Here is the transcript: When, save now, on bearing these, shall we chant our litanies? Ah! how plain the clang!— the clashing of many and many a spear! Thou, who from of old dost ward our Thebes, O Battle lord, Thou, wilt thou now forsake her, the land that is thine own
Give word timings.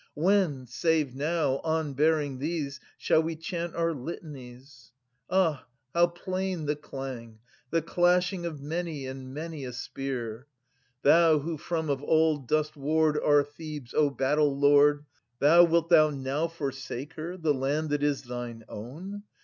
When, 0.15 0.65
save 0.65 1.13
now, 1.13 1.59
on 1.59 1.93
bearing 1.93 2.39
these, 2.39 2.79
shall 2.97 3.21
we 3.21 3.35
chant 3.35 3.75
our 3.75 3.93
litanies? 3.93 4.93
Ah! 5.29 5.67
how 5.93 6.07
plain 6.07 6.65
the 6.65 6.75
clang!— 6.75 7.37
the 7.69 7.83
clashing 7.83 8.43
of 8.43 8.63
many 8.63 9.05
and 9.05 9.31
many 9.31 9.63
a 9.63 9.71
spear! 9.71 10.47
Thou, 11.03 11.37
who 11.37 11.55
from 11.55 11.91
of 11.91 12.01
old 12.01 12.47
dost 12.47 12.75
ward 12.75 13.15
our 13.15 13.43
Thebes, 13.43 13.93
O 13.93 14.09
Battle 14.09 14.57
lord, 14.59 15.05
Thou, 15.37 15.65
wilt 15.65 15.89
thou 15.89 16.09
now 16.09 16.47
forsake 16.47 17.13
her, 17.13 17.37
the 17.37 17.53
land 17.53 17.91
that 17.91 18.01
is 18.01 18.23
thine 18.23 18.63
own 18.67 19.21